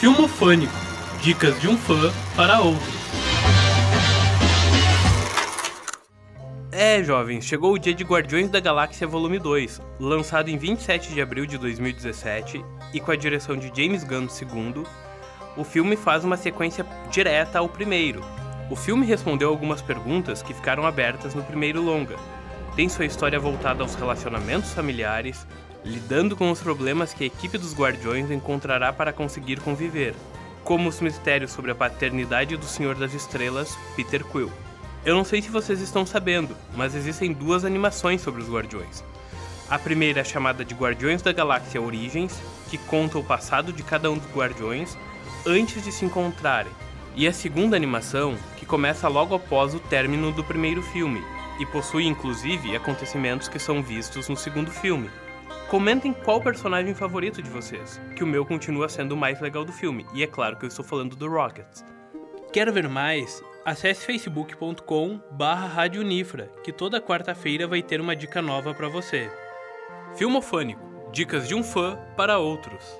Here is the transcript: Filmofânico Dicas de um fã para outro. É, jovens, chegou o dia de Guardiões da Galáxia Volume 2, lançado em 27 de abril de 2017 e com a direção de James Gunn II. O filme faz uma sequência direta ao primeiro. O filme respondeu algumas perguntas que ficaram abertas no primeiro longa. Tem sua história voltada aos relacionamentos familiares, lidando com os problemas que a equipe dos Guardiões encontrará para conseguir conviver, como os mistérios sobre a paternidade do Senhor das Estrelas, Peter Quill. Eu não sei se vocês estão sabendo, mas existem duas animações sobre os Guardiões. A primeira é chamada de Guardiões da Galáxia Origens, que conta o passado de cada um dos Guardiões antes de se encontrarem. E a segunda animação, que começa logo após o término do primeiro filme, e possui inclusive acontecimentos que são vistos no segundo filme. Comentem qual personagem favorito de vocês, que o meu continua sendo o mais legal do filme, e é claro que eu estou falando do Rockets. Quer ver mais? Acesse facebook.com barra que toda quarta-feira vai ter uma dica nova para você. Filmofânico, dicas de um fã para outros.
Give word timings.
Filmofânico 0.00 0.72
Dicas 1.20 1.60
de 1.60 1.68
um 1.68 1.76
fã 1.76 2.10
para 2.34 2.58
outro. 2.60 2.90
É, 6.72 7.02
jovens, 7.02 7.44
chegou 7.44 7.74
o 7.74 7.78
dia 7.78 7.92
de 7.92 8.02
Guardiões 8.02 8.48
da 8.48 8.60
Galáxia 8.60 9.06
Volume 9.06 9.38
2, 9.38 9.78
lançado 10.00 10.48
em 10.48 10.56
27 10.56 11.12
de 11.12 11.20
abril 11.20 11.44
de 11.44 11.58
2017 11.58 12.64
e 12.94 12.98
com 12.98 13.12
a 13.12 13.16
direção 13.16 13.58
de 13.58 13.66
James 13.66 14.02
Gunn 14.02 14.26
II. 14.26 14.84
O 15.54 15.64
filme 15.64 15.96
faz 15.96 16.24
uma 16.24 16.38
sequência 16.38 16.86
direta 17.10 17.58
ao 17.58 17.68
primeiro. 17.68 18.24
O 18.70 18.76
filme 18.76 19.04
respondeu 19.04 19.50
algumas 19.50 19.82
perguntas 19.82 20.42
que 20.42 20.54
ficaram 20.54 20.86
abertas 20.86 21.34
no 21.34 21.42
primeiro 21.42 21.82
longa. 21.82 22.16
Tem 22.74 22.88
sua 22.88 23.04
história 23.04 23.38
voltada 23.38 23.82
aos 23.82 23.94
relacionamentos 23.96 24.72
familiares, 24.72 25.46
lidando 25.84 26.36
com 26.36 26.50
os 26.50 26.60
problemas 26.60 27.14
que 27.14 27.24
a 27.24 27.26
equipe 27.26 27.56
dos 27.56 27.74
Guardiões 27.74 28.30
encontrará 28.30 28.92
para 28.92 29.12
conseguir 29.12 29.60
conviver, 29.60 30.14
como 30.64 30.88
os 30.88 31.00
mistérios 31.00 31.52
sobre 31.52 31.70
a 31.70 31.74
paternidade 31.74 32.56
do 32.56 32.66
Senhor 32.66 32.94
das 32.94 33.14
Estrelas, 33.14 33.76
Peter 33.96 34.24
Quill. 34.24 34.52
Eu 35.04 35.14
não 35.14 35.24
sei 35.24 35.40
se 35.40 35.48
vocês 35.48 35.80
estão 35.80 36.04
sabendo, 36.04 36.54
mas 36.76 36.94
existem 36.94 37.32
duas 37.32 37.64
animações 37.64 38.20
sobre 38.20 38.42
os 38.42 38.50
Guardiões. 38.50 39.02
A 39.70 39.78
primeira 39.78 40.20
é 40.20 40.24
chamada 40.24 40.64
de 40.64 40.74
Guardiões 40.74 41.22
da 41.22 41.32
Galáxia 41.32 41.80
Origens, 41.80 42.38
que 42.68 42.76
conta 42.76 43.18
o 43.18 43.24
passado 43.24 43.72
de 43.72 43.82
cada 43.82 44.10
um 44.10 44.18
dos 44.18 44.30
Guardiões 44.30 44.98
antes 45.46 45.82
de 45.82 45.90
se 45.90 46.04
encontrarem. 46.04 46.72
E 47.16 47.26
a 47.26 47.32
segunda 47.32 47.76
animação, 47.76 48.36
que 48.56 48.66
começa 48.66 49.08
logo 49.08 49.34
após 49.34 49.74
o 49.74 49.80
término 49.80 50.30
do 50.32 50.44
primeiro 50.44 50.82
filme, 50.82 51.22
e 51.58 51.66
possui 51.66 52.06
inclusive 52.06 52.76
acontecimentos 52.76 53.48
que 53.48 53.58
são 53.58 53.82
vistos 53.82 54.28
no 54.28 54.36
segundo 54.36 54.70
filme. 54.70 55.10
Comentem 55.70 56.12
qual 56.12 56.40
personagem 56.40 56.92
favorito 56.96 57.40
de 57.40 57.48
vocês, 57.48 58.00
que 58.16 58.24
o 58.24 58.26
meu 58.26 58.44
continua 58.44 58.88
sendo 58.88 59.12
o 59.12 59.16
mais 59.16 59.40
legal 59.40 59.64
do 59.64 59.72
filme, 59.72 60.04
e 60.12 60.20
é 60.20 60.26
claro 60.26 60.56
que 60.56 60.64
eu 60.64 60.68
estou 60.68 60.84
falando 60.84 61.14
do 61.14 61.28
Rockets. 61.28 61.84
Quer 62.52 62.72
ver 62.72 62.88
mais? 62.88 63.40
Acesse 63.64 64.04
facebook.com 64.04 65.20
barra 65.30 65.84
que 66.64 66.72
toda 66.72 67.00
quarta-feira 67.00 67.68
vai 67.68 67.84
ter 67.84 68.00
uma 68.00 68.16
dica 68.16 68.42
nova 68.42 68.74
para 68.74 68.88
você. 68.88 69.30
Filmofânico, 70.16 70.82
dicas 71.12 71.46
de 71.46 71.54
um 71.54 71.62
fã 71.62 71.96
para 72.16 72.38
outros. 72.38 72.82